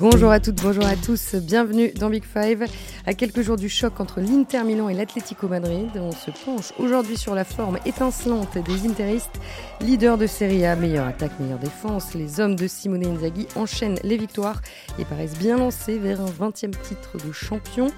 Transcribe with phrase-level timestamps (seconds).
[0.00, 2.66] Bonjour à toutes, bonjour à tous, bienvenue dans Big Five.
[3.06, 7.18] À quelques jours du choc entre l'Inter Milan et l'Atlético Madrid, on se penche aujourd'hui
[7.18, 9.38] sur la forme étincelante des Interistes,
[9.82, 12.14] leaders de Serie A, meilleure attaque, meilleure défense.
[12.14, 14.62] Les hommes de Simone Inzaghi enchaînent les victoires
[14.98, 17.88] et paraissent bien lancés vers un 20e titre de champion.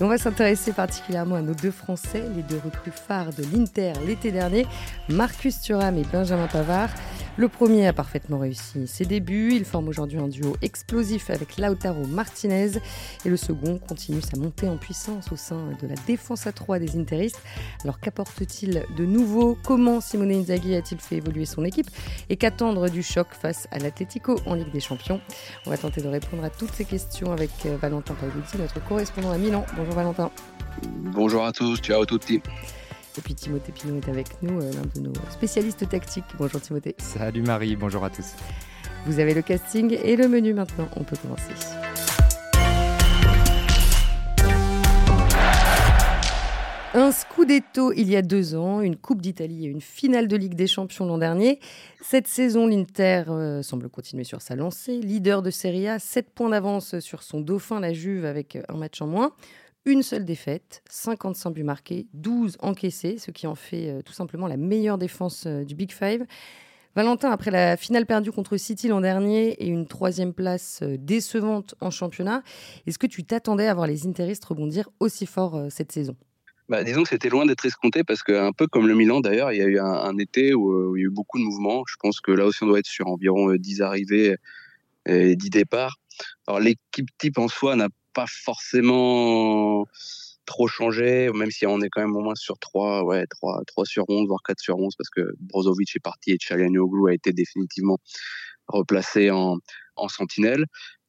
[0.00, 3.92] Et on va s'intéresser particulièrement à nos deux Français, les deux recrues phares de l'Inter
[4.04, 4.66] l'été dernier,
[5.08, 6.90] Marcus Thuram et Benjamin Pavard.
[7.38, 12.06] Le premier a parfaitement réussi ses débuts, il forme aujourd'hui un duo explosif avec Lautaro
[12.06, 12.78] Martinez.
[13.26, 16.78] Et le second continue sa montée en puissance au sein de la défense à 3
[16.78, 17.40] des Interistes.
[17.84, 19.58] Alors qu'apporte-t-il de nouveau?
[19.62, 21.88] Comment Simone Inzaghi a-t-il fait évoluer son équipe?
[22.30, 25.20] Et qu'attendre du choc face à l'Atlético en Ligue des Champions?
[25.66, 29.30] On va tenter de répondre à toutes ces questions avec euh, Valentin Paolucci, notre correspondant
[29.30, 29.66] à Milan.
[29.76, 30.30] Bonjour Valentin.
[31.12, 32.40] Bonjour à tous, ciao à tutti.
[33.18, 36.24] Et puis Timothée Pinot est avec nous, euh, l'un de nos spécialistes tactiques.
[36.38, 36.94] Bonjour Timothée.
[36.98, 38.34] Salut Marie, bonjour à tous.
[39.06, 40.88] Vous avez le casting et le menu maintenant.
[40.96, 41.85] On peut commencer.
[46.98, 50.54] Un scudetto il y a deux ans, une Coupe d'Italie et une finale de Ligue
[50.54, 51.60] des Champions l'an dernier.
[52.00, 54.98] Cette saison, l'Inter euh, semble continuer sur sa lancée.
[55.02, 59.02] Leader de Serie A, 7 points d'avance sur son dauphin, la Juve, avec un match
[59.02, 59.32] en moins.
[59.84, 64.46] Une seule défaite, 55 buts marqués, 12 encaissés, ce qui en fait euh, tout simplement
[64.46, 66.24] la meilleure défense euh, du Big Five.
[66.94, 71.90] Valentin, après la finale perdue contre City l'an dernier et une troisième place décevante en
[71.90, 72.42] championnat,
[72.86, 76.16] est-ce que tu t'attendais à voir les Interistes rebondir aussi fort cette saison?
[76.68, 79.58] Bah, disons que c'était loin d'être escompté parce qu'un peu comme le Milan d'ailleurs, il
[79.58, 81.84] y a eu un, été où, euh, il y a eu beaucoup de mouvements.
[81.86, 84.36] Je pense que là aussi on doit être sur environ 10 arrivées
[85.06, 85.96] et 10 départs.
[86.46, 89.86] Alors l'équipe type en soi n'a pas forcément
[90.46, 93.84] trop changé, même si on est quand même au moins sur 3, ouais, 3, 3
[93.84, 97.32] sur 11, voire 4 sur 11, parce que Brozovic est parti et Chalianoglu a été
[97.32, 97.98] définitivement
[98.68, 99.58] replacé en
[100.08, 100.64] sentinelle.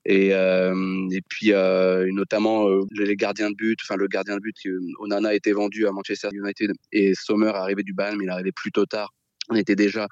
[0.09, 4.39] Et, euh, et puis euh, notamment euh, les gardiens de but, enfin le gardien de
[4.39, 4.55] but,
[4.99, 8.29] Onana a été vendu à Manchester United et Sommer est arrivé du Bayern, mais il
[8.29, 9.13] est arrivé plus tôt tard.
[9.49, 10.07] On était déjà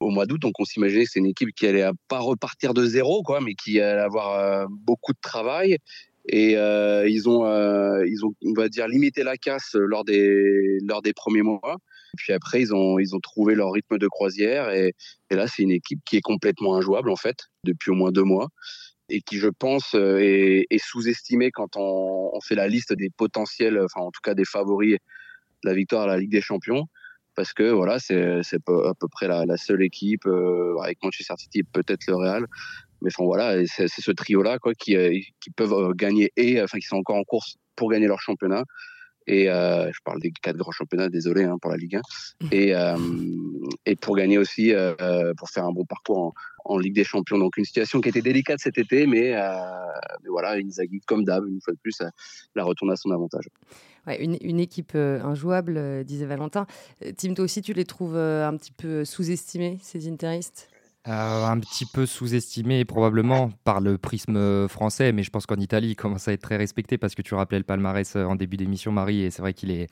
[0.00, 2.84] au mois d'août, donc on s'imaginait que c'est une équipe qui allait pas repartir de
[2.84, 5.78] zéro, quoi, mais qui allait avoir beaucoup de travail.
[6.28, 7.46] Et ils ont
[8.02, 11.78] ils ont on va dire limité la casse lors des lors des premiers mois.
[12.16, 14.94] Puis après ils ont ils ont trouvé leur rythme de croisière et,
[15.30, 18.24] et là c'est une équipe qui est complètement injouable en fait depuis au moins deux
[18.24, 18.48] mois
[19.08, 23.10] et qui je pense euh, est, est sous-estimée quand on, on, fait la liste des
[23.10, 24.98] potentiels enfin en tout cas des favoris
[25.64, 26.86] de la victoire à la Ligue des Champions
[27.34, 31.62] parce que voilà c'est à peu près la, la seule équipe euh, avec Manchester City
[31.62, 32.46] peut-être le Real
[33.02, 36.78] mais enfin voilà, c'est ce trio-là quoi qui, euh, qui peuvent euh, gagner et enfin
[36.78, 38.64] qui sont encore en course pour gagner leur championnat.
[39.28, 41.98] Et euh, je parle des quatre grands championnats, désolé hein, pour la Ligue 1.
[41.98, 42.48] Mmh.
[42.52, 42.96] Et, euh,
[43.84, 44.72] et pour gagner aussi,
[45.36, 46.32] pour faire un bon parcours en,
[46.68, 47.38] en, Ligue des Champions.
[47.38, 49.32] Donc une situation qui était délicate cet été, mais,
[50.22, 52.02] mais voilà, Inzaghi, comme d'hab, une fois de plus,
[52.54, 53.48] la retourne à son avantage.
[54.06, 56.66] Ouais, une, une, équipe injouable, disait Valentin.
[57.16, 60.68] Tim, toi aussi, tu les trouves un petit peu sous-estimés, ces interistes?
[61.08, 65.90] Euh, un petit peu sous-estimé probablement par le prisme français, mais je pense qu'en Italie,
[65.90, 68.56] il commence à être très respecté parce que tu rappelais le palmarès euh, en début
[68.56, 69.88] d'émission, Marie, et c'est vrai qu'il est,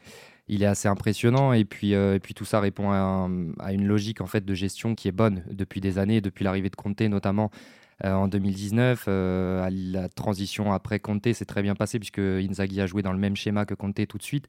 [0.48, 1.52] il est assez impressionnant.
[1.52, 4.94] Et puis, euh, et puis tout ça répond à, une logique en fait de gestion
[4.94, 7.50] qui est bonne depuis des années, depuis l'arrivée de Conte notamment.
[8.04, 12.80] Euh, en 2019, euh, à la transition après Conte, c'est très bien passé puisque Inzaghi
[12.80, 14.48] a joué dans le même schéma que Conte tout de suite.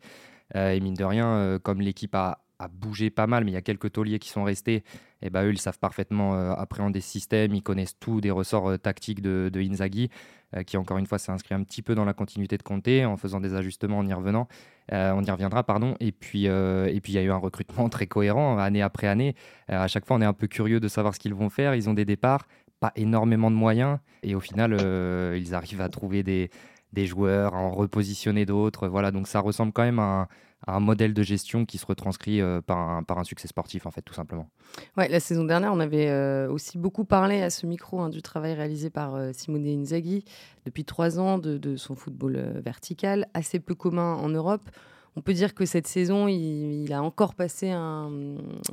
[0.53, 3.61] et mine de rien, comme l'équipe a, a bougé pas mal, mais il y a
[3.61, 4.83] quelques tauliers qui sont restés.
[5.25, 7.53] Et bah, eux, ils savent parfaitement euh, appréhender ce système.
[7.55, 10.09] Ils connaissent tout des ressorts euh, tactiques de, de Inzaghi,
[10.55, 12.87] euh, qui encore une fois s'est inscrit un petit peu dans la continuité de Conte
[12.87, 14.47] en faisant des ajustements en y revenant.
[14.91, 15.95] on y reviendra, pardon.
[15.99, 19.35] Et puis, et puis il y a eu un recrutement très cohérent année après année.
[19.67, 21.73] à chaque fois, on est un peu curieux de savoir ce qu'ils vont faire.
[21.73, 22.45] Ils ont des départs,
[22.79, 24.73] pas énormément de moyens, et au final,
[25.35, 26.51] ils arrivent à trouver des,
[26.95, 28.87] des joueurs, à en repositionner d'autres.
[28.87, 30.27] Voilà, donc ça ressemble quand même à
[30.67, 34.13] un modèle de gestion qui se retranscrit euh, par, un, succès sportif, en fait, tout
[34.13, 34.49] simplement.
[34.97, 38.21] Ouais, la saison dernière, on avait euh, aussi beaucoup parlé à ce micro hein, du
[38.21, 40.23] travail réalisé par euh, Simone Inzaghi
[40.65, 44.69] depuis trois ans de, son football vertical, assez peu commun en Europe.
[45.15, 48.09] On peut dire que cette saison, il, a encore passé un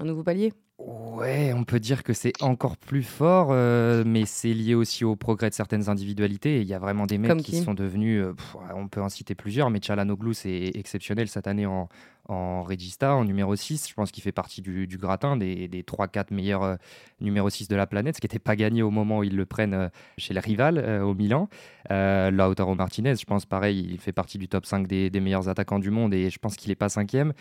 [0.02, 0.52] nouveau palier?
[0.78, 5.14] Ouais, on peut dire que c'est encore plus fort, euh, mais c'est lié aussi au
[5.14, 6.60] progrès de certaines individualités.
[6.60, 9.34] Il y a vraiment des mecs qui, sont devenus, euh, pff, on peut en citer
[9.34, 11.88] plusieurs, mais Chalanoglu, c'est exceptionnel cette année en,
[12.28, 13.88] en Regista, en numéro 6.
[13.88, 16.76] Je pense qu'il fait partie du, du gratin des, des 3-4 meilleurs euh,
[17.20, 19.46] numéro 6 de la planète, ce qui n'était pas gagné au moment où ils le
[19.46, 19.88] prennent euh,
[20.18, 21.48] chez les rivales euh, au Milan.
[21.90, 25.78] Lautaro Martinez, je pense pareil, il fait partie du top 5 des, des meilleurs attaquants
[25.78, 27.34] du monde et je pense qu'il n'est pas cinquième.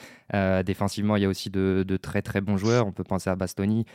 [0.65, 2.85] Défensivement, il y a aussi de, de, très très bons joueurs.
[2.85, 3.85] On peut penser penser à Bastoni,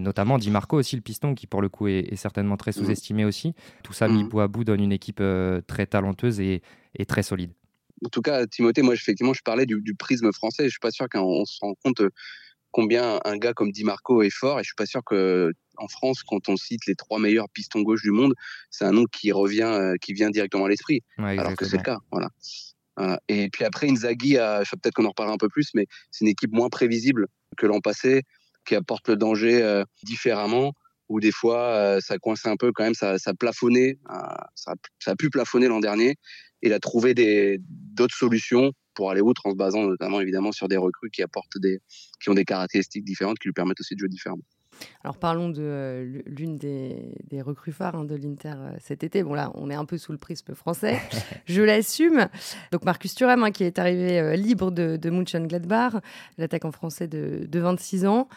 [0.00, 2.74] notamment Di Marco aussi, le piston, qui pour le coup est, certainement très mmh.
[2.74, 3.54] sous-estimé aussi.
[3.82, 4.28] Tout ça mis mmh.
[4.28, 5.22] bout à bout donne une équipe
[5.66, 6.62] très talenteuse et,
[7.08, 7.52] très solide.
[8.04, 10.64] En tout cas, Timothée, moi, effectivement, je parlais du, prisme français.
[10.64, 12.02] Je suis pas sûr qu'on se rend compte
[12.70, 14.58] combien un gars comme Di Marco est fort.
[14.58, 17.82] Et je suis pas sûr que en France, quand on cite les trois meilleurs pistons
[17.82, 18.34] gauche du monde,
[18.70, 21.02] c'est un nom qui revient, qui vient directement à l'esprit.
[21.18, 21.98] alors que c'est le cas.
[22.10, 22.30] Voilà.
[23.28, 26.52] Et puis après, Inzaghi, peut-être qu'on en reparlera un peu plus, mais c'est une équipe
[26.52, 27.26] moins prévisible
[27.56, 28.22] que l'an passé,
[28.64, 30.72] qui apporte le danger euh, différemment,
[31.08, 34.16] où des fois, euh, ça coinçait un peu quand même, ça, ça plafonnait, euh,
[34.54, 36.16] ça, ça, a pu plafonner l'an dernier.
[36.62, 37.14] Et il a trouvé
[37.58, 41.58] d'autres solutions pour aller outre en se basant notamment évidemment sur des recrues qui apportent
[41.58, 41.80] des,
[42.22, 44.44] qui ont des caractéristiques différentes, qui lui permettent aussi de jouer différemment.
[45.02, 49.22] Alors parlons de euh, l'une des, recrues phares hein, de l'Inter euh, cet été.
[49.22, 51.00] Bon là, on est un peu sous le prisme français,
[51.46, 52.28] je l'assume.
[52.72, 55.94] Donc Marcus Thuram hein, qui est arrivé euh, libre de, de Mönchengladbach,
[56.38, 58.28] l'attaquant français de, 26 ans.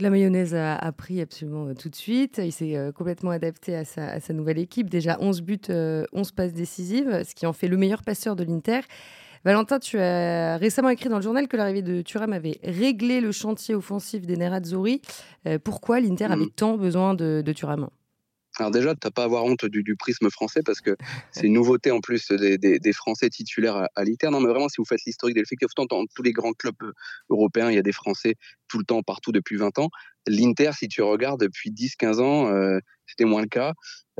[0.00, 2.40] La mayonnaise a, pris absolument tout de suite.
[2.42, 4.88] Il s'est complètement adapté à sa, à sa, nouvelle équipe.
[4.88, 8.80] Déjà 11 buts, 11 passes décisives, ce qui en fait le meilleur passeur de l'Inter.
[9.44, 13.32] Valentin, tu as récemment écrit dans le journal que l'arrivée de Thuram avait réglé le
[13.32, 15.00] chantier offensif des Nerazzurri.
[15.46, 16.50] Euh, pourquoi l'Inter avait mm.
[16.50, 17.88] tant besoin de, de Thuram?
[18.60, 20.96] Alors déjà, tu n'as pas à avoir honte du, prisme français parce que
[21.32, 24.30] c'est une nouveauté en plus des, Français titulaires à, l'Inter.
[24.30, 26.92] Non, mais vraiment, si vous faites l'historique de l'effectif, dans tous les grands clubs euh,
[27.30, 28.34] européens, il y a des Français
[28.68, 29.88] tout le temps, partout, depuis 20 ans.
[30.26, 33.72] L'Inter, si tu regardes, depuis 10-15 ans, euh, c'était moins le cas.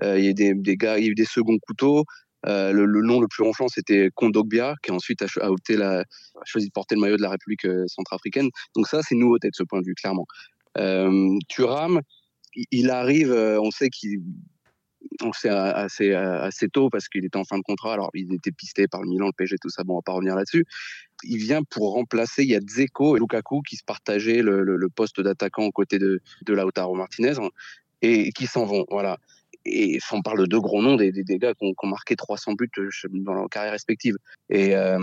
[0.02, 2.04] il y a des, des, gars, il y a eu des seconds couteaux.
[2.46, 5.26] Euh, le, nom le plus ronflant, c'était Kondogbia, qui ensuite a,
[5.70, 6.04] la,
[6.44, 8.48] choisi de porter le maillot de la République euh, centrafricaine.
[8.74, 10.26] Donc ça, c'est nouveauté de ce point de vue, clairement.
[10.78, 12.00] Euh, Thuram,
[12.54, 14.22] il arrive, euh, on sait qu'il
[15.22, 17.94] on sait assez, assez tôt parce qu'il était en fin de contrat.
[17.94, 19.82] Alors, il était pisté par le Milan, le PSG, tout ça.
[19.82, 20.66] Bon, on va pas revenir là-dessus.
[21.24, 22.42] Il vient pour remplacer.
[22.42, 26.20] Il y a Dzeko et Lukaku qui se partageaient le, poste d'attaquant aux côtés de,
[26.42, 27.34] de Lautaro Martinez
[28.02, 28.84] et qui s'en vont.
[28.90, 29.18] Voilà
[29.64, 32.70] et on parle de deux gros noms, des, des, gars qui ont, marqué 300 buts
[32.78, 34.16] euh, dans leur carrière respective.
[34.48, 34.98] Et euh,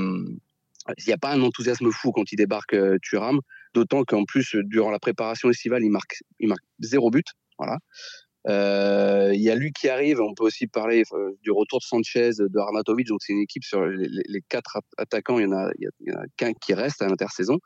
[0.97, 3.39] il n'y a pas un enthousiasme fou quand il débarque euh, Thuram,
[3.73, 7.25] d'autant qu'en plus, durant la préparation estivale, il marque, il marque zéro but.
[7.57, 7.77] Voilà.
[9.33, 11.03] Il y a lui qui arrive, on peut aussi parler
[11.43, 15.43] du retour de Sanchez, de Arnatovic, donc c'est une équipe sur les, quatre attaquants, il
[15.43, 17.59] y en a, y a qu'un qui reste à l'intersaison.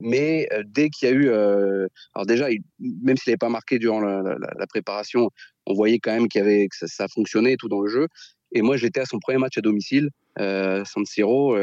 [0.00, 4.66] Mais dès qu'il y a eu, alors déjà, même s'il n'avait pas marqué durant la,
[4.68, 5.30] préparation,
[5.66, 8.08] on voyait quand même qu'il y avait que ça, fonctionnait tout dans le jeu.
[8.52, 11.56] Et moi, j'étais à son premier match à domicile, euh, San Siro,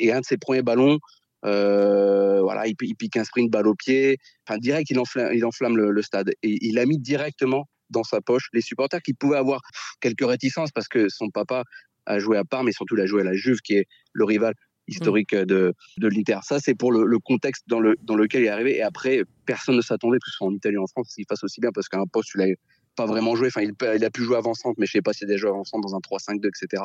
[0.00, 0.98] et un de ses premiers ballons,
[1.42, 4.18] voilà, il, pique un sprint balle au pied.
[4.46, 6.30] Enfin, direct, il enflamme, le, stade.
[6.42, 9.60] Et il a mis directement dans sa poche les supporters qui pouvaient avoir
[10.00, 11.64] quelques réticences parce que son papa
[12.06, 14.24] a joué à part, mais surtout il a joué à la Juve, qui est le
[14.24, 14.54] rival
[14.88, 16.38] historique de, de l'Inter.
[16.42, 18.76] Ça, c'est pour le, contexte dans, le, dans lequel il est arrivé.
[18.76, 21.44] Et après, personne ne s'attendait, que ce soit en Italie ou en France, qu'il fasse
[21.44, 22.48] aussi bien, parce qu'un poste, tu l'as
[22.96, 23.48] pas vraiment joué.
[23.48, 25.50] Enfin, il, il, a pu jouer avant-centre, mais je sais pas s'il a déjà joué
[25.50, 26.82] avant-centre dans un 3-5-2, etc.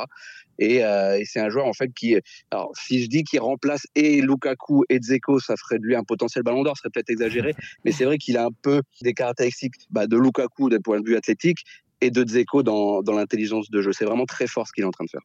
[0.60, 2.16] Et, euh, et c'est un joueur, en fait, qui.
[2.52, 6.04] Alors, si je dis qu'il remplace et Lukaku et Dzeko, ça ferait de lui un
[6.04, 7.56] potentiel ballon d'or, ce serait peut-être exagéré.
[7.86, 11.08] mais c'est vrai qu'il a un peu des caractéristiques bah, de Lukaku d'un point de
[11.08, 11.60] vue athlétique
[12.02, 13.92] et de Dzeko dans, dans l'intelligence de jeu.
[13.92, 15.22] C'est vraiment très fort ce qu'il est en train de faire.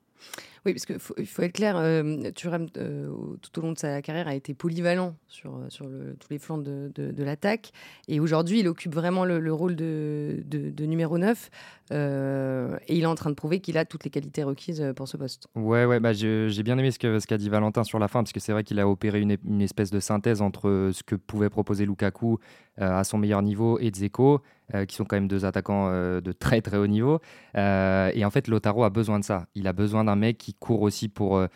[0.65, 3.11] Oui, parce qu'il faut, faut, être clair, euh, Thuram, euh,
[3.41, 5.87] tout au long de sa carrière, a été polyvalent sur, euh, sur
[6.21, 7.73] tous les flancs de, de, l'attaque.
[8.07, 11.51] Et aujourd'hui, il occupe vraiment le, rôle de, de, numéro 9.
[11.91, 15.17] et il est en train de prouver qu'il a toutes les qualités requises pour ce
[15.17, 15.49] poste.
[15.57, 18.33] Ouais, ouais bah j'ai bien aimé ce qu'a ce dit Valentin sur la fin, parce
[18.33, 21.51] que c'est vrai qu'il a opéré une, une, espèce de synthèse entre ce que pouvait
[21.51, 22.39] proposer Lukaku
[22.79, 24.41] à son meilleur niveau et Dzeko.
[24.89, 27.21] qui sont quand même deux attaquants de très très haut niveau.
[27.55, 29.47] et en fait, Lotaro a besoin de ça.
[29.55, 31.47] Il a besoin d'un mec qui court aussi pour euh,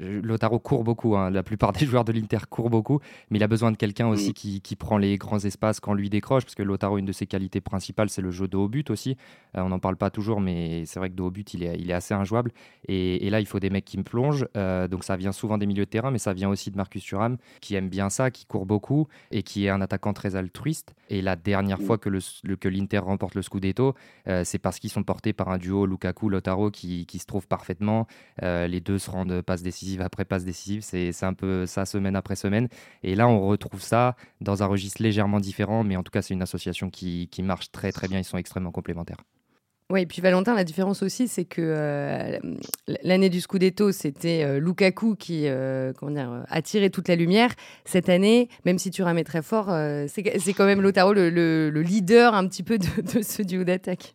[0.00, 1.30] Lotaro court beaucoup, hein.
[1.30, 4.30] la plupart des joueurs de l'Inter courent beaucoup, mais il a besoin de quelqu'un aussi
[4.30, 4.60] mm.
[4.60, 7.60] qui, prend les grands espaces quand lui décroche, parce que Lotaro, une de ses qualités
[7.60, 9.16] principales, c'est le jeu de haut but aussi.
[9.56, 11.78] Euh, on n'en parle pas toujours, mais c'est vrai que de haut but, il est,
[11.78, 12.52] il est assez injouable.
[12.88, 15.66] Et, là, il faut des mecs qui me plongent, euh, donc ça vient souvent des
[15.66, 18.46] milieux de terrain, mais ça vient aussi de Marcus Thuram, qui aime bien ça, qui
[18.46, 20.94] court beaucoup, et qui est un attaquant très altruiste.
[21.10, 21.84] Et la dernière mm.
[21.84, 22.20] fois que, le,
[22.56, 23.94] que l'Inter remporte le Scudetto,
[24.28, 28.06] euh, c'est parce qu'ils sont portés par un duo Lukaku-Lotaro qui, qui, se trouve parfaitement.
[28.40, 30.82] les deux se rendent passe décisive après passe décisive.
[30.82, 32.68] C'est un peu ça semaine après semaine.
[33.02, 36.34] Et là, on retrouve ça dans un registre légèrement différent, mais en tout cas, c'est
[36.34, 38.18] une association qui, qui, marche très très bien.
[38.18, 39.18] Ils sont extrêmement complémentaires.
[39.90, 42.38] Oui, et puis Valentin, la différence aussi, c'est que euh,
[43.02, 47.50] l'année du Scudetto, c'était euh, Lukaku qui euh, comment dire, attirait toute la lumière.
[47.84, 49.66] Cette année, même si tu ramais très fort,
[50.06, 54.14] c'est quand même Lotaro le, le, leader un petit peu de ce duo d'attaque.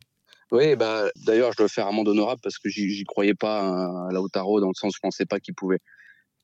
[0.51, 4.11] Oui, bah, d'ailleurs, je dois faire un monde honorable parce que j'y croyais pas à
[4.11, 5.79] Lautaro dans le sens où je pensais pas qu'il pouvait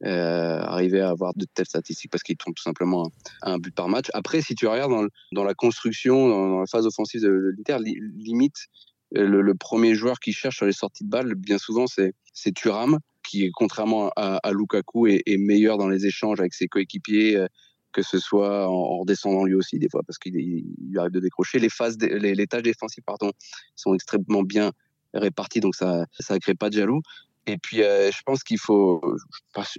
[0.04, 3.88] arriver à avoir de telles statistiques parce qu'il tourne tout simplement à un but par
[3.88, 4.08] match.
[4.14, 8.68] Après, si tu regardes dans, la construction, dans, la phase offensive de, l'Inter, limite
[9.12, 13.52] le, premier joueur qui cherche sur les sorties de balles, bien souvent, c'est Thuram, qui,
[13.52, 17.46] contrairement à, Lukaku, est, est, meilleur dans les échanges avec ses coéquipiers,
[17.92, 21.60] que ce soit en, redescendant lui aussi des fois parce qu'il lui arrive de décrocher.
[21.60, 23.32] Les phases, les, tâches défensives pardon,
[23.76, 24.72] sont extrêmement bien
[25.14, 27.02] réparties, donc ça ça crée pas de jaloux.
[27.48, 29.02] Et puis euh, je pense qu'il faut,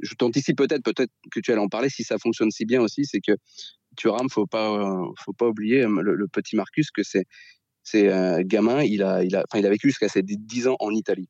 [0.03, 3.05] je, t'anticipe peut-être, peut-être que tu allais en parler si ça fonctionne si bien aussi,
[3.05, 3.33] c'est que
[3.97, 7.25] Thuram, faut pas, faut pas oublier euh, le, petit Marcus que c'est
[7.85, 10.77] c'est un gamin, il a, il a, enfin, il a vécu jusqu'à ses 10 ans
[10.79, 11.29] en Italie.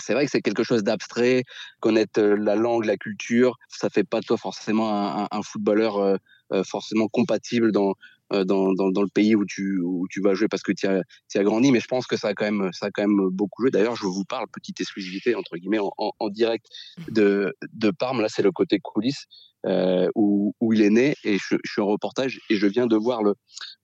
[0.00, 1.44] C'est vrai que c'est quelque chose d'abstrait,
[1.80, 6.18] connaître la langue, la culture, ça fait pas de toi forcément un, un footballeur
[6.64, 7.94] forcément compatible dans,
[8.30, 11.02] dans, dans, dans, le pays où tu, où tu vas jouer parce que tu as,
[11.34, 13.62] as, grandi, mais je pense que ça a quand même, ça a quand même beaucoup
[13.62, 13.70] joué.
[13.70, 16.66] D'ailleurs, je vous parle, petite exclusivité, entre guillemets, en, en, direct
[17.10, 18.20] de, de Parme.
[18.20, 19.26] Là, c'est le côté coulisses
[19.66, 22.86] euh, où, où, il est né et je, je, suis en reportage et je viens
[22.86, 23.34] de voir le,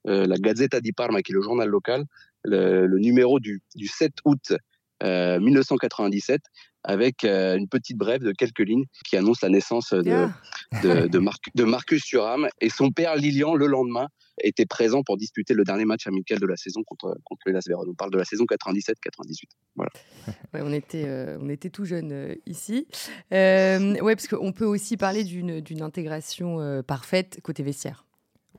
[0.08, 2.04] euh, la Gazzetta di Parma, qui est le journal local,
[2.44, 4.52] le, le numéro du, du 7 août
[5.02, 10.28] 1997 euh, avec euh, une petite brève de quelques lignes qui annonce la naissance de,
[10.82, 12.48] de, de, Marcus Thuram.
[12.60, 14.08] Et son père Lilian, le lendemain,
[14.42, 17.64] était présent pour disputer le dernier match amical de la saison contre, contre les Las
[17.68, 18.94] On parle de la saison 97-98.
[19.76, 19.90] Voilà.
[20.54, 22.86] on, était, euh, on était tout jeunes ici.
[23.32, 28.06] Euh, ouais, parce qu'on peut aussi parler d'une intégration parfaite côté vestiaire.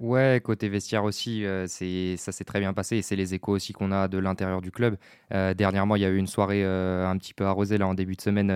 [0.01, 3.91] Ouais, côté vestiaire aussi, ça s'est très bien passé et c'est les échos aussi qu'on
[3.91, 4.97] a de l'intérieur du club.
[5.29, 8.21] Dernièrement, il y a eu une soirée un petit peu arrosée là en début de
[8.21, 8.51] semaine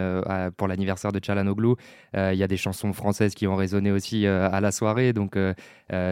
[0.57, 1.75] pour l'anniversaire de Chalanoglu.
[2.15, 5.37] il y a des chansons françaises qui ont résonné aussi à la soirée, donc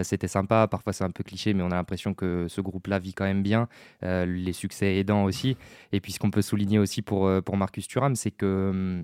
[0.03, 0.67] c'était sympa.
[0.67, 3.41] Parfois c'est un peu cliché, mais on a l'impression que ce groupe-là vit quand même
[3.41, 3.67] bien,
[4.03, 5.57] les succès aidant aussi.
[5.93, 9.03] Et puis ce qu'on peut souligner aussi pour, pour Marcus Thuram, c'est que hum,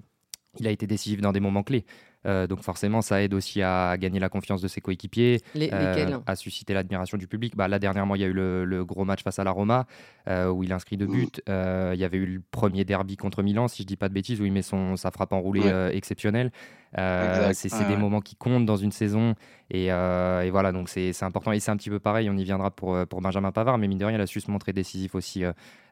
[0.60, 1.86] il a été décisif dans des moments clés.
[2.26, 6.36] Euh, donc forcément, ça aide aussi à gagner la confiance de ses coéquipiers, euh, à
[6.36, 7.56] susciter l'admiration du public.
[7.56, 9.86] Bah, là, dernièrement, il y a eu le, gros match face à la Roma,
[10.28, 11.30] euh, où il inscrit deux buts.
[11.48, 14.42] il y avait eu le premier derby contre Milan, si je dis pas de bêtises,
[14.42, 16.52] où il met son, sa frappe enroulée exceptionnelle.
[16.96, 19.36] C'est des moments qui comptent dans une saison.
[19.72, 21.52] Et, voilà, donc c'est important.
[21.52, 23.98] Et c'est un petit peu pareil, on y viendra pour, pour Benjamin Pavard, mais mine
[23.98, 25.44] de rien, il a su se montrer décisif aussi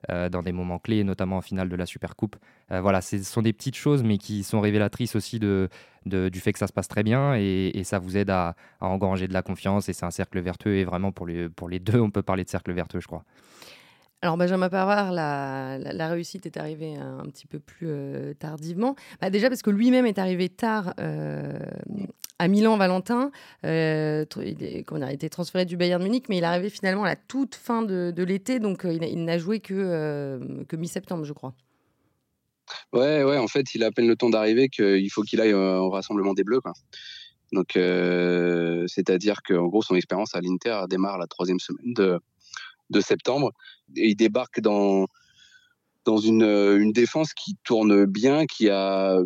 [0.07, 2.35] dans des moments clés, notamment en finale de la Supercoupe.
[2.69, 5.69] voilà, ce sont des petites choses, mais qui sont révélatrices aussi de
[6.07, 9.33] du fait que ça se passe très bien et, ça vous aide à, engranger de
[9.33, 12.11] la confiance et c'est un cercle vertueux et vraiment pour les, pour les deux on
[12.11, 13.23] peut parler de cercle vertueux je crois.
[14.23, 18.95] Alors Benjamin Pavard, la, la, réussite est arrivée un, petit peu plus euh, tardivement.
[19.21, 21.59] Bah, déjà parce que lui-même est arrivé tard euh,
[22.39, 23.31] à Milan, Valentin.
[23.63, 27.53] Euh, a été transféré du Bayern Munich, mais il est arrivé finalement à la toute
[27.53, 31.53] fin de, l'été, donc il, n'a joué que, que mi-septembre, je crois.
[32.93, 35.53] Ouais, ouais, en fait, il a à peine le temps d'arriver qu'il faut qu'il aille
[35.53, 36.59] au rassemblement des Bleus.
[37.53, 42.19] Donc, euh, c'est-à-dire qu'en gros, son expérience à l'Inter démarre la troisième semaine de,
[42.89, 43.51] de septembre.
[43.95, 45.05] Et il débarque dans,
[46.05, 49.19] dans une, une défense qui tourne bien, qui a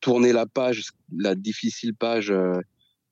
[0.00, 0.82] tourné la page,
[1.16, 2.60] la difficile page euh,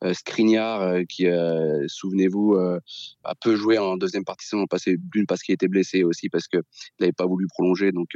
[0.02, 5.42] euh, euh, qui, euh, souvenez-vous, a peu joué en deuxième partie saison passée, d'une parce
[5.42, 6.62] qu'il était blessé, aussi parce qu'il
[7.00, 7.92] n'avait pas voulu prolonger.
[7.92, 8.08] Donc,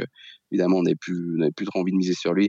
[0.51, 2.47] évidemment, on n'avait plus, trop envie de miser sur lui.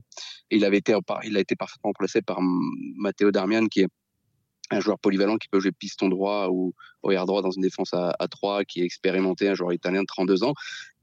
[0.51, 3.89] Et il, avait été, il a été parfaitement remplacé par Matteo Darmian, qui est
[4.71, 8.15] un joueur polyvalent qui peut jouer piston droit ou arrière droit dans une défense à,
[8.17, 10.53] à 3, qui est expérimenté, un joueur italien de 32 ans.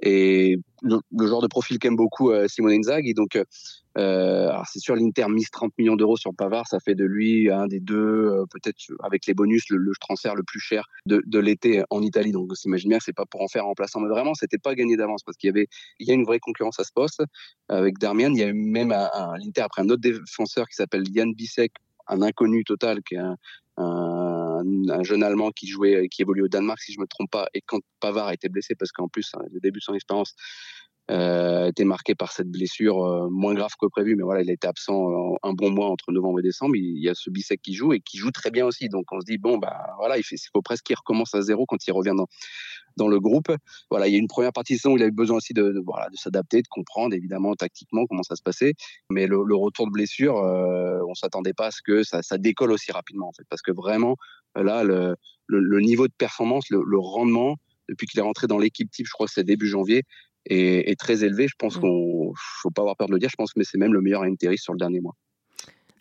[0.00, 3.14] Et le, genre de profil qu'aime beaucoup Simone Inzaghi.
[3.14, 3.38] Donc,
[3.98, 7.50] euh, alors c'est sûr, l'Inter mise 30 millions d'euros sur Pavard, ça fait de lui
[7.50, 11.82] un des deux, euh, peut-être avec les bonus, le, transfert le plus cher de, l'été
[11.90, 12.32] en Italie.
[12.32, 14.58] Donc, on s'imagine bien que c'est pas pour en faire un remplaçant, mais vraiment, c'était
[14.58, 16.92] pas gagné d'avance parce qu'il y avait, il y a une vraie concurrence à ce
[16.92, 17.22] poste
[17.68, 18.32] avec Darmian.
[18.32, 21.72] Il y a même un, l'Inter après un autre défenseur qui s'appelle Yann Bisek,
[22.08, 23.36] un inconnu total, un,
[23.76, 27.48] un, un, jeune Allemand qui jouait, qui évolue au Danemark, si je me trompe pas.
[27.54, 30.34] Et quand Pavard a été blessé, parce qu'en plus, hein, le début de son expérience,
[31.10, 34.52] euh, été marqué par cette blessure euh, moins grave que prévu, mais voilà, il a
[34.52, 36.76] été absent euh, un bon mois entre novembre et décembre.
[36.76, 38.88] Il, y a ce Bissek qui joue et qui joue très bien aussi.
[38.88, 41.84] Donc on se dit bon bah voilà, il, faut presque qu'il recommence à zéro quand
[41.86, 42.28] il revient dans
[42.96, 43.50] dans le groupe.
[43.90, 45.54] Voilà, il y a une première partie de saison où il a eu besoin aussi
[45.54, 48.74] de, voilà de s'adapter, de comprendre évidemment tactiquement comment ça se passait.
[49.10, 52.92] Mais le, retour de blessure, euh, on s'attendait pas à ce que ça, décolle aussi
[52.92, 54.16] rapidement en fait, parce que vraiment
[54.54, 55.16] là le,
[55.46, 57.56] le, niveau de performance, le rendement
[57.88, 60.04] depuis qu'il est rentré dans l'équipe type, je crois que c'est début janvier,
[60.46, 61.48] est, très élevé.
[61.48, 61.80] Je pense mmh.
[61.80, 63.28] qu'on faut pas avoir peur de le dire.
[63.30, 65.16] Je pense que c'est même le meilleur intérim sur le dernier mois.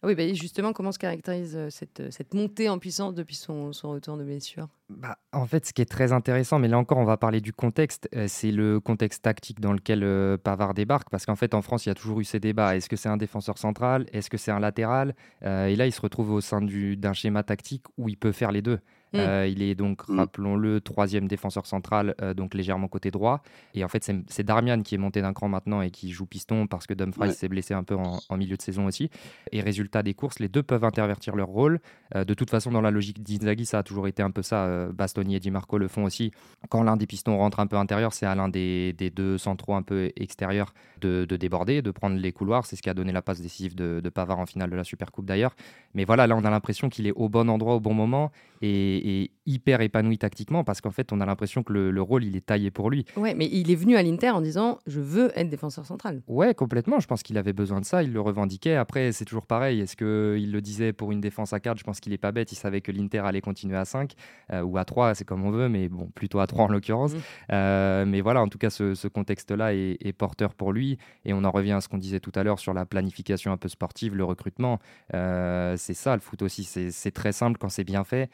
[0.04, 4.18] oui, bah, justement, comment se caractérise cette, cette montée en puissance depuis son, son retour
[4.18, 4.68] de blessure?
[4.90, 7.54] Bah, En fait, ce qui est très intéressant, mais là encore, on va parler du
[7.54, 11.90] contexte, c'est le contexte tactique dans lequel Pavard débarque, parce qu'en fait, en France, il
[11.90, 12.76] y a toujours eu ces débats.
[12.76, 14.06] Est-ce que c'est un défenseur central?
[14.12, 15.16] Est-ce que c'est un latéral?
[15.44, 18.62] Et là, il se retrouve au sein d'un schéma tactique où il peut faire les
[18.62, 18.80] deux.
[19.14, 19.20] Mm.
[19.20, 20.20] Euh, il est donc, mm.
[20.20, 23.42] rappelons-le, troisième défenseur central, euh, donc légèrement côté droit.
[23.74, 26.68] Et en fait, c'est Darmian qui est monté d'un cran maintenant et qui joue piston
[26.68, 29.10] parce que Dumfries s'est blessé un peu en, milieu de saison aussi.
[29.52, 31.80] Et résultat des courses, les deux peuvent intervertir leur rôle.
[32.16, 34.88] Euh, de toute façon, dans la logique d'Inzaghi, ça a toujours été un peu ça.
[34.94, 36.32] Bastoni et Di Marco le font aussi.
[36.70, 39.82] Quand l'un des pistons rentre un peu intérieur, c'est à l'un des, deux centraux un
[39.82, 42.66] peu extérieurs de, déborder, de prendre les couloirs.
[42.66, 44.84] C'est ce qui a donné la passe décisive de, de Pavard en finale de la
[44.84, 45.56] Supercoupe d'ailleurs.
[45.94, 48.32] Mais voilà, là, on a l'impression qu'il est au bon endroit au bon moment.
[48.62, 49.01] Et,
[49.46, 52.72] hyper épanoui tactiquement parce qu'en fait, on a l'impression que le, rôle, il est taillé
[52.72, 53.06] pour lui.
[53.18, 56.22] Ouais, mais il est venu à l'Inter en disant Je veux être défenseur central.
[56.28, 57.00] Ouais, complètement.
[57.00, 58.04] Je pense qu'il avait besoin de ça.
[58.04, 58.76] Il le revendiquait.
[58.76, 59.82] Après, c'est toujours pareil.
[59.82, 62.52] Est-ce qu'il le disait pour une défense à 4 Je pense qu'il est pas bête.
[62.52, 64.14] Il savait que l'Inter allait continuer à 5
[64.54, 67.14] euh, ou à 3, c'est comme on veut, mais bon, plutôt à 3 en l'occurrence.
[67.14, 67.20] Mmh.
[67.52, 70.98] Euh, mais voilà, en tout cas, ce, contexte-là est, porteur pour lui.
[71.26, 73.58] Et on en revient à ce qu'on disait tout à l'heure sur la planification un
[73.58, 74.80] peu sportive, le recrutement.
[75.14, 76.64] Euh, c'est ça, le foot aussi.
[76.64, 78.30] C'est très simple quand c'est bien fait.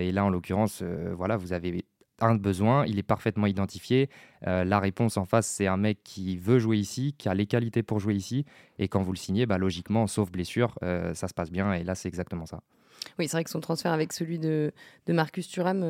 [0.00, 1.84] Et là, en l'occurrence, euh, voilà, vous avez
[2.20, 4.08] un besoin, il est parfaitement identifié.
[4.46, 7.46] Euh, la réponse en face, c'est un mec qui veut jouer ici, qui a les
[7.46, 8.44] qualités pour jouer ici.
[8.78, 11.72] Et quand vous le signez, bah, logiquement, sauf blessure, euh, ça se passe bien.
[11.74, 12.60] Et là, c'est exactement ça.
[13.18, 14.72] Oui, c'est vrai que son transfert avec celui de,
[15.08, 15.80] Marcus Thuram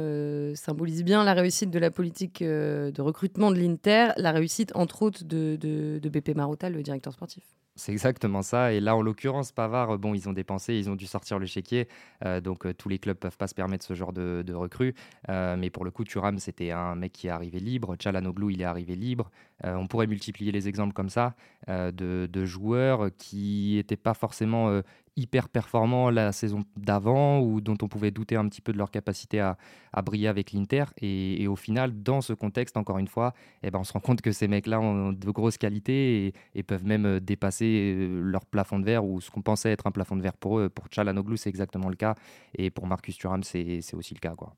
[0.56, 5.24] symbolise bien la réussite de la politique de recrutement de l'Inter, la réussite entre autres
[5.24, 7.44] de, de, de BP Marotta, le directeur sportif.
[7.76, 8.72] C'est exactement ça.
[8.72, 11.88] Et là, en l'occurrence, Pavard, bon, ils ont dépensé, ils ont dû sortir le chéquier.
[12.24, 14.94] Euh, donc, euh, tous les clubs peuvent pas se permettre ce genre de, recrues.
[15.28, 17.96] Euh, mais pour le coup, Thuram, c'était un mec qui est arrivé libre.
[17.98, 19.30] Chalanoglu, il est arrivé libre.
[19.64, 21.34] on pourrait multiplier les exemples comme ça
[21.68, 24.80] de, de, joueurs qui n'étaient pas forcément
[25.16, 28.90] hyper performants la saison d'avant ou dont on pouvait douter un petit peu de leur
[28.90, 29.56] capacité à,
[30.02, 30.84] briller avec l'Inter.
[31.00, 34.22] Et, au final, dans ce contexte, encore une fois, eh ben, on se rend compte
[34.22, 38.78] que ces mecs-là ont de grosses qualités et, peuvent même euh, dépasser euh, leur plafond
[38.78, 40.68] de verre ou ce qu'on pensait être un plafond de verre pour eux.
[40.68, 42.14] Pour Chalanoglu, c'est exactement le cas.
[42.56, 44.34] Et pour Marcus Thuram, c'est aussi le cas.
[44.34, 44.54] Quoi.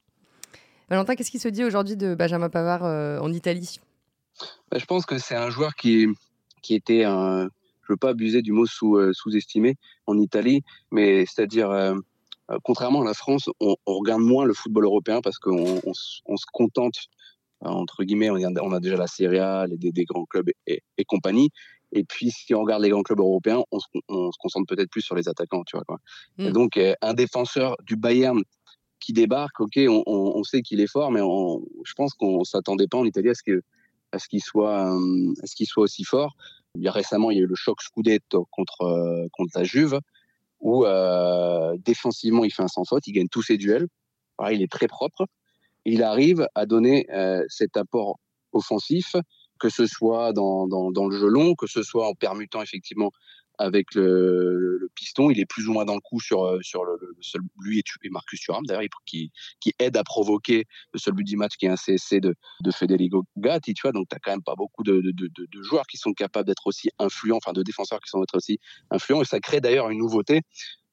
[0.88, 3.80] Valentin, qu'est-ce qui se dit aujourd'hui de Benjamin Pavard euh, en Italie?
[4.70, 6.06] Bah, Je pense que c'est un joueur qui,
[6.62, 7.48] qui était un
[7.86, 11.94] je veux pas abuser du mot sous, euh, sous-estimé en Italie, mais c'est-à-dire, euh,
[12.50, 16.46] euh, contrairement à la France, on, regarde moins le football européen parce qu'on on, se
[16.52, 16.94] contente,
[17.60, 21.50] entre guillemets, on a, déjà la Serie A, les, des, grands clubs et, compagnie.
[21.92, 23.86] Et puis, si on regarde les grands clubs européens, on se,
[24.38, 25.84] concentre peut-être plus sur les attaquants, tu vois.
[25.84, 25.98] Quoi.
[26.38, 26.52] Et mm.
[26.52, 28.42] donc, un défenseur du Bayern
[29.00, 33.04] qui débarque, ok, on, sait qu'il est fort, mais je pense qu'on s'attendait pas en
[33.04, 33.62] Italie à ce que
[34.12, 36.36] à ce qu'il soit, à ce qu'il soit aussi fort.
[36.76, 40.00] Il y a récemment, il y a eu le choc Scudetto contre, euh, la Juve,
[40.60, 43.86] où euh, défensivement, il fait un sans faute, il gagne tous ses duels.
[44.50, 45.26] il est très propre.
[45.84, 48.18] il arrive à donner euh, cet apport
[48.52, 49.16] offensif,
[49.58, 53.10] que ce soit dans, le jeu long, que ce soit en permutant effectivement
[53.58, 55.30] avec le, piston.
[55.30, 58.08] Il est plus ou moins dans le coup sur, euh, sur le, seul, lui et,
[58.10, 61.68] Marcus Thuram, d'ailleurs, qui, qui aide à provoquer le seul but du match qui est
[61.68, 63.74] un CSC de, de Federico Gatti.
[63.74, 66.12] Tu vois, donc, tu n'as quand même pas beaucoup de, de, de, joueurs qui sont
[66.12, 68.58] capables d'être aussi influents, enfin de défenseurs qui sont être aussi
[68.90, 69.22] influents.
[69.22, 70.42] Et ça crée d'ailleurs une nouveauté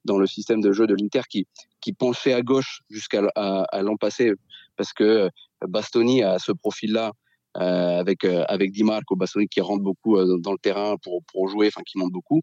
[0.05, 1.47] dans le système de jeu de l'Inter qui,
[1.79, 4.33] qui penchait à gauche jusqu'à l'an passé,
[4.75, 5.29] parce que
[5.65, 7.11] Bastoni a ce profil-là euh,
[7.55, 11.47] avec euh, avec Di Marco, Bastoni qui rentre beaucoup euh, dans le terrain pour pour
[11.49, 12.41] jouer, enfin qui monte beaucoup.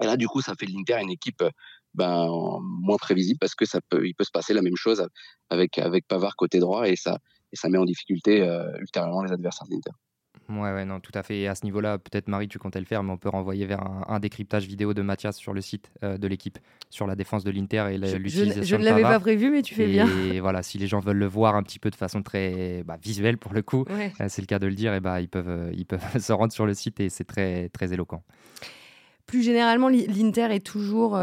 [0.00, 1.42] Et là, du coup, ça fait de l'Inter une équipe
[1.94, 2.28] ben,
[2.82, 5.06] moins prévisible parce que ça peut, il peut se passer la même chose
[5.50, 7.18] avec avec Pavard côté droit et ça
[7.52, 8.46] et ça met en difficulté
[8.78, 9.92] ultérieurement les adversaires de l'Inter.
[10.50, 11.40] Ouais, ouais, non, tout à fait.
[11.40, 13.82] Et à ce niveau-là, peut-être Marie, tu comptais le faire, mais on peut renvoyer vers
[14.08, 16.58] un, décryptage vidéo de Mathias sur le site euh, de l'équipe,
[16.88, 18.62] sur la défense de l'Inter et l'utilisation.
[18.62, 20.08] Je, je, ne l'avais pas prévu, mais tu fais bien.
[20.32, 22.96] Et voilà, si les gens veulent le voir un petit peu de façon très bah,
[23.02, 25.48] visuelle pour le coup, euh, c'est le cas de le dire, et bah, ils peuvent,
[25.48, 28.22] euh, ils peuvent se rendre sur le site et c'est très, très éloquent.
[29.26, 31.20] Plus généralement, l'Inter est toujours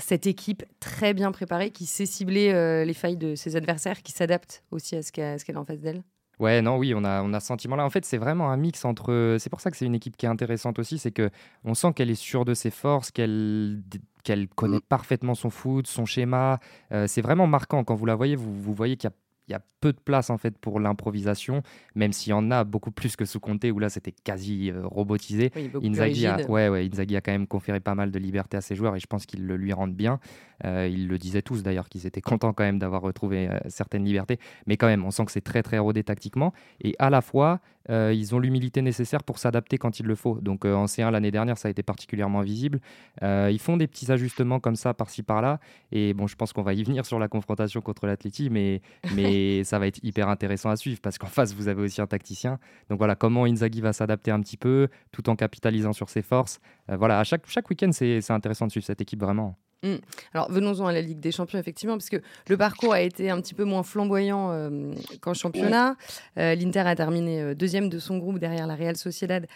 [0.00, 2.52] cette équipe très bien préparée qui sait cibler
[2.84, 6.02] les failles de ses adversaires, qui s'adapte aussi à ce qu'elle a en face d'elle.
[6.38, 7.84] Ouais, non, oui, on a, on a ce sentiment-là.
[7.84, 9.36] En fait, c'est vraiment un mix entre.
[9.40, 11.30] C'est pour ça que c'est une équipe qui est intéressante aussi, c'est que
[11.64, 13.82] on sent qu'elle est sûre de ses forces, qu'elle
[14.22, 14.88] qu'elle connaît mmh.
[14.88, 16.60] parfaitement son foot, son schéma.
[16.92, 18.36] Euh, c'est vraiment marquant quand vous la voyez.
[18.36, 19.10] Vous, vous voyez qu'il
[19.48, 21.62] il y a peu de place en fait pour l'improvisation,
[21.94, 24.82] même s'il y en a beaucoup plus que sous Conte où là c'était quasi euh,
[24.84, 25.52] robotisé.
[25.82, 28.74] Inzaghi, a, ouais, ouais, Inzaghi a quand même conféré pas mal de liberté à ses
[28.74, 30.20] joueurs et je pense qu'ils le lui rendent bien.
[30.64, 34.04] Euh, ils le disaient tous d'ailleurs qu'ils étaient contents quand même d'avoir retrouvé euh, certaines
[34.04, 37.20] libertés, mais quand même on sent que c'est très très rodé tactiquement et à la
[37.20, 40.38] fois ils ont l'humilité nécessaire pour s'adapter quand il le faut.
[40.42, 42.80] Donc en C1 l'année dernière ça a été particulièrement visible.
[43.22, 45.58] ils font des petits ajustements comme ça par-ci par-là
[45.90, 48.82] et bon je pense qu'on va y venir sur la confrontation contre l'Atleti, mais
[49.14, 52.00] mais et ça va être hyper intéressant à suivre parce qu'en face, vous avez aussi
[52.00, 52.58] un tacticien.
[52.88, 56.60] Donc voilà, comment Inzaghi va s'adapter un petit peu tout en capitalisant sur ses forces.
[56.90, 59.56] Euh, voilà, à chaque, chaque week-end, c'est intéressant de suivre cette équipe vraiment.
[59.84, 59.94] Mmh.
[60.34, 63.40] Alors venons-en à la Ligue des Champions, effectivement, parce que le parcours a été un
[63.40, 65.96] petit peu moins flamboyant euh, qu'en championnat.
[66.36, 69.46] Euh, L'Inter a terminé deuxième de son groupe derrière la Real Sociedad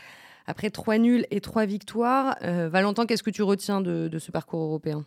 [0.47, 2.37] après trois nuls et trois victoires.
[2.41, 5.05] Valentin, qu'est-ce que tu retiens de ce parcours européen?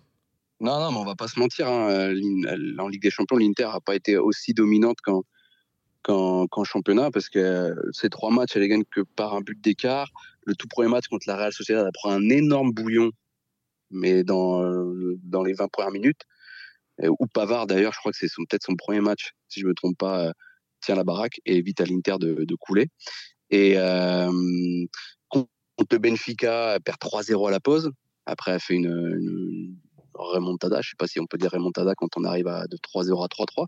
[0.62, 1.68] Non, non, mais on va pas se mentir.
[1.68, 1.90] Hein.
[1.90, 4.98] Euh, en Ligue des Champions, l'Inter n'a pas été aussi dominante
[6.04, 10.10] qu'en championnat parce que euh, ces trois matchs, elle gagne que par un but d'écart.
[10.46, 13.12] Le tout premier match contre la Real Sociedad, elle prend un énorme bouillon,
[13.92, 16.22] mais dans, euh, les 20 premières minutes.
[17.02, 19.98] Ou Pavard, d'ailleurs, je crois que c'est peut-être son premier match, si je me trompe
[19.98, 20.32] pas,
[20.80, 22.88] tient la baraque et évite à l'Inter de, couler.
[23.50, 23.76] Et
[25.28, 27.92] contre Benfica, elle perd 3-0 à la pause.
[28.26, 29.65] Après, elle fait une
[30.18, 30.80] remontada.
[30.82, 33.28] Je sais pas si on peut dire remontada quand on arrive à de 3-0 à
[33.28, 33.68] 3-3.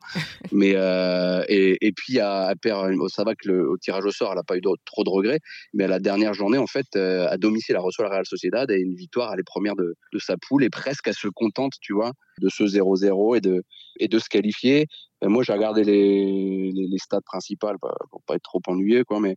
[0.52, 4.32] mais euh, et, puis à, à perdre, ça va que le au tirage au sort,
[4.32, 5.40] elle n'a pas eu trop de regrets.
[5.74, 8.70] Mais à la dernière journée, en fait, euh, à domicile, elle reçoit la Real Sociedad
[8.72, 9.34] et une victoire.
[9.34, 12.50] Elle est première de, de sa poule et presque elle se contente, tu vois, de
[12.50, 13.64] ce 0-0 et de
[14.00, 14.88] et de se qualifier.
[15.24, 17.78] Euh, moi, j'ai regardé les, les, les, principales
[18.12, 19.20] pour pas être trop ennuyé, quoi.
[19.20, 19.36] Mais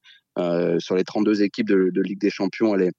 [0.78, 2.92] sur les 32 équipes de, de Ligue des Champions, elle est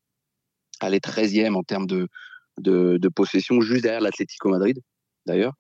[0.84, 2.08] elle est 13e en termes de,
[2.58, 4.80] de, possession juste derrière l'Atlético Madrid,
[5.26, 5.54] d'ailleurs.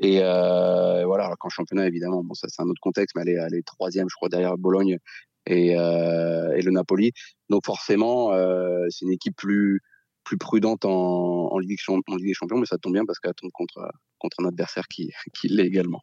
[0.00, 3.66] Et euh, voilà, qu'en championnat, évidemment, bon, ça c'est un autre contexte, mais elle est,
[3.66, 4.98] troisième, je crois, derrière Bologne
[5.46, 7.12] et, euh, le Napoli.
[7.50, 9.80] Donc forcément, euh, c'est une équipe plus,
[10.24, 13.90] plus prudente en, en Ligue des Champions, mais ça tombe bien parce qu'elle tombe contre,
[14.20, 16.02] contre un adversaire qui, qui l'est également.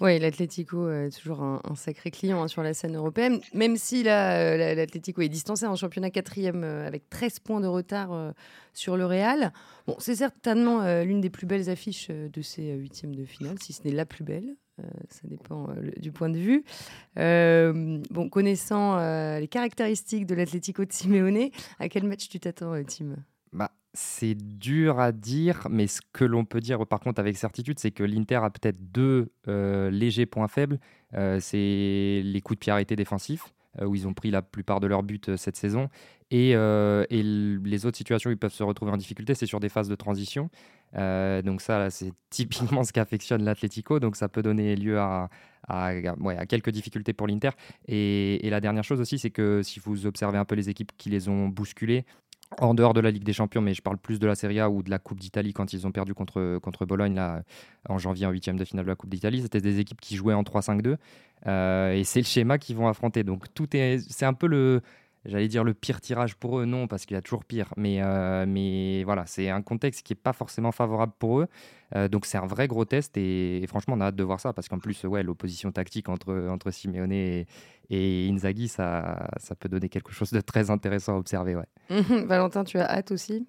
[0.00, 4.74] Oui, l'Atlético est toujours un, sacré client hein, sur la scène européenne, même si euh,
[4.74, 8.32] l'Atlético est distancé en championnat quatrième euh, avec 13 points de retard euh,
[8.72, 9.52] sur le Real.
[9.86, 13.82] Bon, c'est certainement l'une des plus belles affiches de ces huitièmes de finale, si ce
[13.84, 14.56] n'est la plus belle.
[15.08, 16.64] ça dépend du point de vue.
[17.16, 18.96] bon, connaissant
[19.38, 23.16] les caractéristiques de l'Atlético de Simeone, à quel match tu t'attends, Tim?
[23.92, 27.90] C'est dur à dire, mais ce que l'on peut dire par contre avec certitude, c'est
[27.90, 30.78] que l'Inter a peut-être deux euh, légers points faibles.
[31.14, 34.78] Euh, c'est les coups de pied arrêtés défensifs, euh, où ils ont pris la plupart
[34.78, 35.88] de leurs buts cette saison.
[36.30, 39.88] Et, les autres situations où ils peuvent se retrouver en difficulté, c'est sur des phases
[39.88, 40.50] de transition.
[40.94, 43.98] donc ça, c'est typiquement ce qu'affectionne l'Atlético.
[43.98, 45.28] Donc ça peut donner lieu à,
[46.48, 47.50] quelques difficultés pour l'Inter.
[47.88, 50.92] Et, et, la dernière chose aussi, c'est que si vous observez un peu les équipes
[50.96, 52.04] qui les ont bousculés,
[52.58, 54.68] en dehors de la Ligue des Champions, mais je parle plus de la Serie A
[54.68, 57.42] ou de la Coupe d'Italie quand ils ont perdu contre, contre Bologne là,
[57.88, 59.42] en janvier en huitième de finale de la Coupe d'Italie.
[59.42, 60.96] C'était des équipes qui jouaient en 3-5-2
[61.46, 63.22] euh, et c'est le schéma qu'ils vont affronter.
[63.22, 64.82] Donc tout est, c'est un peu le,
[65.24, 67.72] j'allais dire le pire tirage pour eux, non, parce qu'il y a toujours pire.
[67.76, 71.48] Mais, euh, mais voilà, c'est un contexte qui n'est pas forcément favorable pour eux.
[71.94, 74.52] Euh, donc c'est un vrai gros test et, franchement, on a hâte de voir ça
[74.52, 77.46] parce qu'en plus, ouais, l'opposition tactique entre, entre Simeone et,
[77.90, 81.56] et Inzaghi, ça, ça peut donner quelque chose de très intéressant à observer.
[81.56, 81.66] Ouais.
[82.26, 83.46] Valentin, tu as hâte aussi?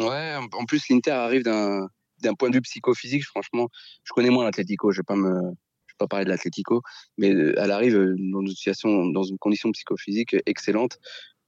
[0.00, 1.86] Ouais, en plus, l'Inter arrive d'un,
[2.22, 3.24] d'un point de vue psychophysique.
[3.24, 3.68] Franchement,
[4.04, 5.54] je connais moins l'Atlético, je ne vais pas me
[6.02, 6.82] pas parler de l'Atlético,
[7.18, 10.98] mais euh, elle arrive euh, dans une situation, dans une condition psychophysique excellente.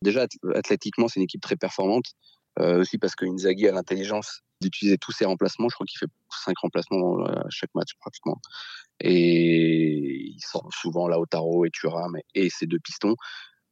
[0.03, 2.13] Déjà, athlétiquement, c'est une équipe très performante,
[2.61, 5.69] euh, aussi parce que Inzaghi a l'intelligence d'utiliser tous ses remplacements.
[5.69, 8.41] Je crois qu'il fait cinq remplacements à chaque match pratiquement.
[9.01, 13.17] Et il sort souvent Lautaro et Thuram et ses deux pistons.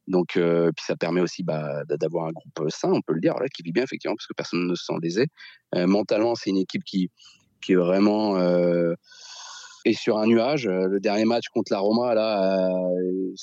[0.07, 3.63] Donc, puis ça permet aussi bah, d'avoir un groupe sain, on peut le dire, qui
[3.63, 5.27] vit bien effectivement, parce que personne ne se sent lésé.
[5.73, 7.09] mentalement, c'est une équipe qui,
[7.61, 8.35] qui est vraiment
[9.85, 10.67] et sur un nuage.
[10.67, 13.33] Euh, le dernier match contre la Roma, là, euh,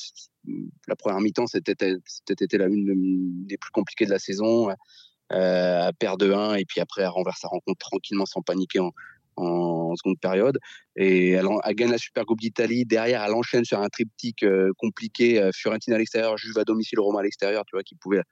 [0.88, 4.70] la première mi-temps, c'était été la une des plus compliquées de la saison.
[5.32, 8.80] Euh, à perdre de 1 et puis après elle renverse sa rencontre tranquillement sans paniquer
[8.80, 8.90] en,
[9.36, 10.58] en seconde période.
[10.96, 12.84] Et elle, elle, gagne la Super Coupe d'Italie.
[12.84, 14.44] Derrière, elle enchaîne sur un triptyque
[14.76, 15.50] compliqué.
[15.54, 18.22] Fiorentina à l'extérieur, Juve à domicile, Roma à l'extérieur, tu vois, qui pouvait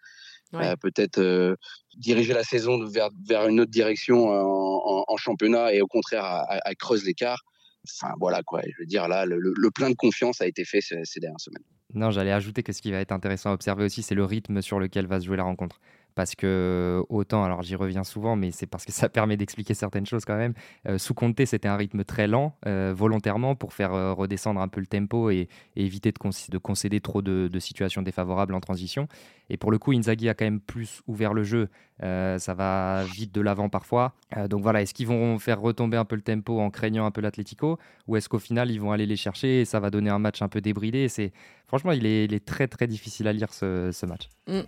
[0.50, 1.56] peut-être
[1.96, 6.74] diriger la saison vers, vers une autre direction en, en, championnat et au contraire, à,
[6.74, 7.44] creuse l'écart.
[7.84, 11.20] Enfin voilà quoi, je veux dire là, le, plein de confiance a été fait ces,
[11.20, 11.62] dernières semaines.
[11.94, 14.60] Non, j'allais ajouter que ce qui va être intéressant à observer aussi, c'est le rythme
[14.60, 15.80] sur lequel va se jouer la rencontre.
[16.14, 20.04] parce que autant, alors j'y reviens souvent, mais c'est parce que ça permet d'expliquer certaines
[20.04, 20.54] choses quand même.
[20.98, 25.30] sous Conte, c'était un rythme très lent, volontairement, pour faire redescendre un peu le tempo
[25.30, 29.08] et, éviter de, concéder trop de, de situations défavorables en transition.
[29.50, 31.68] Et pour le coup, Inzaghi a quand même plus ouvert le jeu.
[32.02, 34.12] Euh, ça va vite de l'avant parfois.
[34.36, 37.10] Euh, donc voilà, est-ce qu'ils vont faire retomber un peu le tempo en craignant un
[37.10, 40.10] peu l'Atlético Ou est-ce qu'au final, ils vont aller les chercher et ça va donner
[40.10, 41.08] un match un peu débridé?
[41.08, 41.32] C'est...
[41.66, 44.28] Franchement, il est, très très difficile à lire ce, match.
[44.46, 44.60] Mm.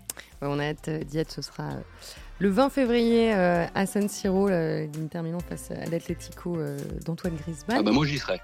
[0.43, 1.31] on a hâte d'y être.
[1.31, 1.81] Ce sera euh,
[2.41, 6.59] le 20 février à San Siro, l'Inter Milan face à l'Atlético
[7.05, 7.79] d'Antoine Griezmann.
[7.79, 8.41] Ah bah moi j'y serai.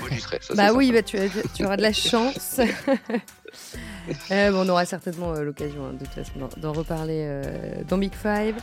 [0.00, 0.40] Moi j'y serai.
[0.54, 1.16] bah oui, bah, tu,
[1.54, 2.60] tu, auras de la chance.
[4.30, 8.56] Euh, on aura certainement euh, l'occasion hein, d'en reparler euh, dans Big Five.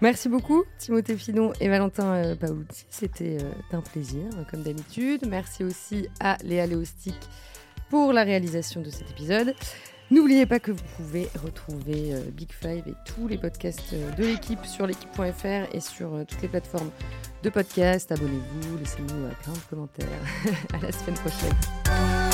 [0.00, 2.86] Merci beaucoup, Timothée Finon et Valentin Paolucci.
[2.88, 3.38] C'était
[3.72, 5.26] un plaisir, comme d'habitude.
[5.28, 7.16] Merci aussi à Léa Léostic
[7.90, 9.54] pour la réalisation de cet épisode.
[10.12, 14.86] N'oubliez pas que vous pouvez retrouver Big Five et tous les podcasts de l'équipe sur
[14.86, 16.90] l'équipe.fr et sur toutes les plateformes
[17.42, 18.12] de podcasts.
[18.12, 20.06] Abonnez-vous, laissez-nous plein de commentaires.
[20.74, 22.27] à la semaine prochaine.